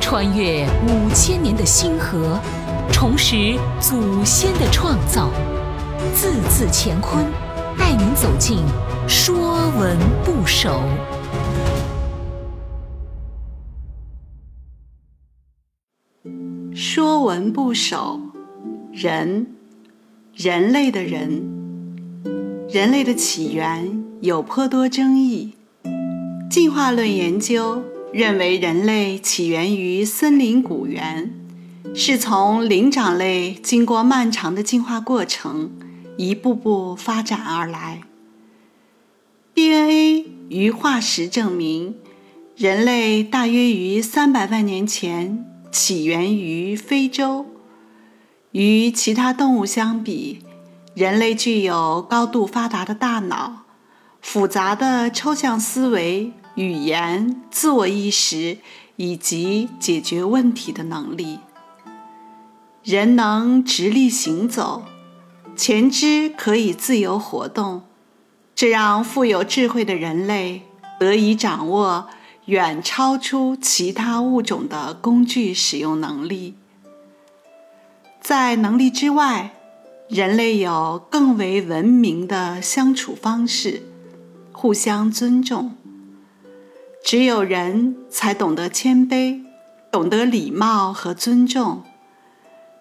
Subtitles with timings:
[0.00, 2.38] 穿越五千年的星河，
[2.92, 5.30] 重拾祖先的创造，
[6.14, 7.24] 字字乾坤，
[7.78, 8.58] 带您走进
[9.08, 10.80] 《说文不首》。
[16.76, 18.20] 《说文不首》
[19.02, 19.46] 人，
[20.34, 21.42] 人类的人，
[22.68, 25.54] 人类的起源有颇多争议。
[26.50, 27.82] 进化论研究
[28.14, 31.34] 认为，人类起源于森林古猿，
[31.96, 35.72] 是从灵长类经过漫长的进化过程，
[36.16, 38.02] 一步步发展而来。
[39.52, 41.96] DNA 与化石证明，
[42.54, 45.44] 人类大约于三百万年前。
[45.72, 47.46] 起源于非洲。
[48.52, 50.38] 与其他动物相比，
[50.94, 53.64] 人类具有高度发达的大脑、
[54.22, 58.58] 复杂的抽象思维、语言、自我意识
[58.96, 61.38] 以及解决问题的能力。
[62.82, 64.84] 人能直立行走，
[65.56, 67.82] 前肢可以自由活动，
[68.54, 70.62] 这让富有智慧的人类
[70.98, 72.08] 得以掌握。
[72.46, 76.56] 远超出其他物种的工具使用能力。
[78.20, 79.54] 在能力之外，
[80.10, 83.84] 人类有更为文明的相处方式，
[84.52, 85.74] 互相尊重。
[87.04, 89.42] 只有人才懂得谦卑，
[89.92, 91.82] 懂得礼貌和尊重，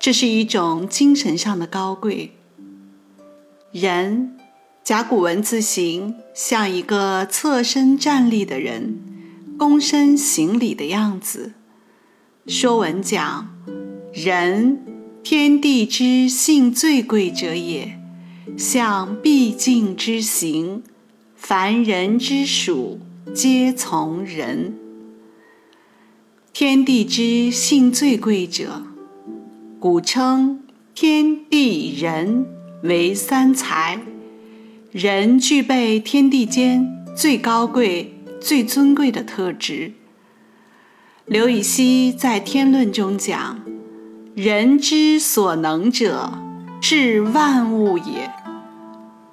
[0.00, 2.32] 这是一种精神上的高贵。
[3.70, 4.36] 人，
[4.82, 8.98] 甲骨文字形像一个侧身站立的人。
[9.56, 11.52] 躬身行礼的样子，
[12.52, 13.48] 《说文》讲
[14.12, 14.84] ：“人，
[15.22, 17.98] 天地之性最贵者也，
[18.56, 20.82] 象必敬之行，
[21.34, 23.00] 凡人之属，
[23.34, 24.74] 皆从人。
[26.52, 28.82] 天地之性最贵者，
[29.78, 30.62] 古称
[30.94, 32.46] 天地人
[32.82, 34.00] 为三才，
[34.92, 39.94] 人具备天地间最高贵。”最尊贵的特质。
[41.26, 43.60] 刘禹锡在《天论》中讲
[44.36, 46.38] ：“人之所能者，
[46.80, 48.30] 治万物也。”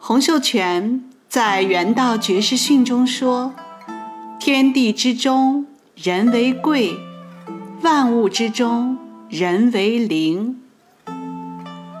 [0.00, 3.54] 洪秀全在《原道绝世训》中说
[4.38, 5.66] ：“天地之中，
[5.96, 6.94] 人为贵；
[7.82, 8.96] 万物之中，
[9.28, 10.60] 人为灵。”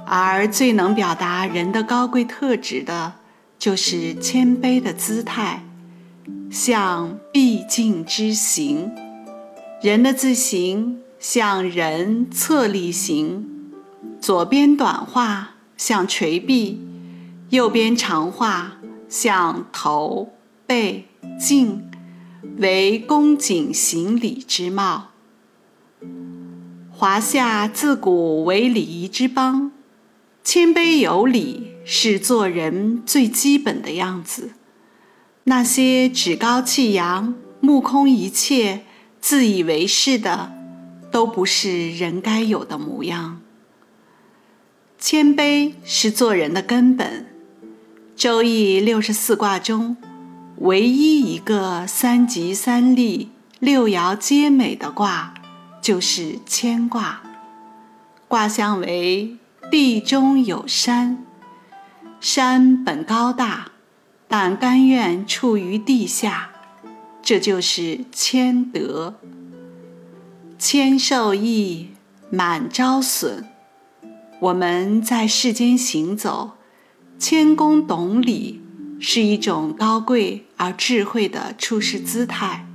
[0.06, 3.14] 而最能表达人的高贵特质的，
[3.58, 5.64] 就是谦卑的姿态。
[6.50, 8.90] 像必敬之行，
[9.82, 13.46] 人的字形像人侧立行，
[14.20, 16.80] 左边短画像垂臂，
[17.50, 18.78] 右边长画
[19.10, 20.32] 像头
[20.66, 21.06] 背
[21.38, 21.87] 颈，
[22.58, 25.10] 为恭谨行礼之貌。
[26.90, 29.70] 华夏自古为礼仪之邦，
[30.42, 34.50] 谦卑有礼是做人最基本的样子。
[35.44, 38.84] 那些趾高气扬、目空一切、
[39.20, 40.52] 自以为是的，
[41.10, 43.40] 都不是人该有的模样。
[44.98, 47.26] 谦卑是做人的根本。
[48.20, 49.96] 《周易》六十四卦中，
[50.60, 53.30] 唯一一个三吉三利、
[53.60, 55.32] 六爻皆美的卦，
[55.80, 57.22] 就是谦卦。
[58.26, 59.36] 卦象为
[59.70, 61.24] 地中有山，
[62.20, 63.68] 山本高大。
[64.26, 66.50] 但甘愿处于地下，
[67.22, 69.14] 这就是谦德。
[70.58, 71.90] 谦受益，
[72.30, 73.48] 满招损。
[74.40, 76.58] 我们在世间行走，
[77.18, 78.60] 谦恭懂礼，
[79.00, 82.66] 是一种高贵而智慧的处世姿态。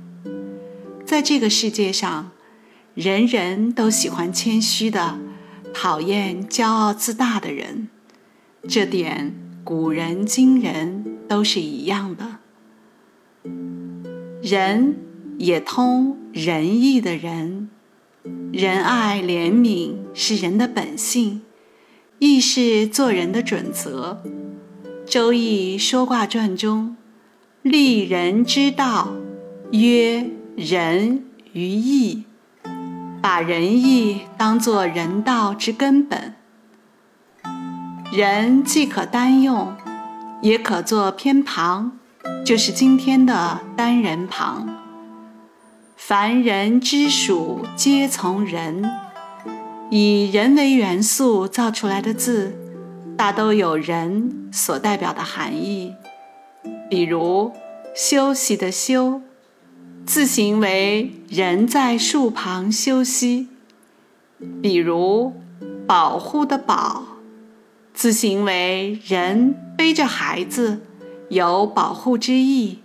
[1.04, 2.32] 在这个世界上，
[2.94, 5.18] 人人都喜欢谦虚的，
[5.72, 7.88] 讨厌骄傲自大的人。
[8.68, 9.40] 这点。
[9.64, 12.36] 古人今人都是一样的，
[14.42, 14.94] 仁
[15.38, 17.70] 也通仁义的仁，
[18.52, 21.40] 仁爱怜悯是人的本性，
[22.18, 24.20] 亦是做人的准则。
[25.06, 26.96] 《周易说卦传》中，
[27.62, 29.12] 立人之道，
[29.70, 32.24] 曰仁于义，
[33.20, 36.34] 把仁义当作人道之根本。
[38.12, 39.76] 人既可单用，
[40.40, 41.98] 也可做偏旁，
[42.44, 44.68] 就是今天的单人旁。
[45.96, 48.82] 凡人之属，皆从人。
[49.90, 52.63] 以人为元素造出来的字，
[53.16, 55.94] 大都有人所代表的含义。
[56.90, 57.52] 比如
[57.94, 59.22] 休息的休，
[60.04, 63.48] 字形为人在树旁休息，
[64.60, 65.32] 比如
[65.86, 67.04] “保护”的“保”，
[67.94, 70.80] 字形为人背着孩子，
[71.28, 72.80] 有保护之意。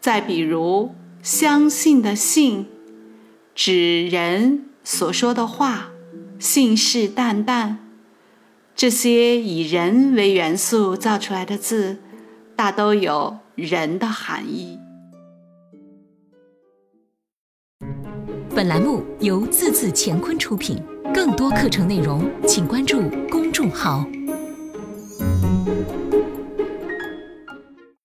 [0.00, 2.66] 再比如“相信”的“信”，
[3.54, 5.88] 指人所说的话，
[6.38, 7.76] 信誓旦旦。
[8.76, 11.96] 这些以人为元素造出来的字，
[12.54, 14.78] 大都有人的含义。
[18.54, 20.76] 本栏目由字字乾坤出品，
[21.14, 23.00] 更多课程内容请关注
[23.30, 24.06] 公众号。